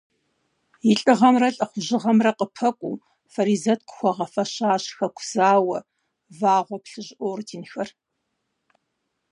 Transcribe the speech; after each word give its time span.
И 0.89 0.93
лӏыгъэмрэ 0.99 1.49
лӏыхъужьыгъэмрэ 1.57 2.31
къыпэкӏуэу, 2.37 3.01
Фаризэт 3.33 3.79
къыхуагъэфэщащ 3.87 4.83
Хэку 4.97 5.25
зауэ, 5.31 5.79
Вагъуэ 6.39 6.77
Плъыжь 6.83 7.11
орденхэр. 7.27 7.89